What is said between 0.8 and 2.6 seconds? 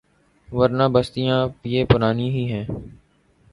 بستیاں یہ پرانی ہی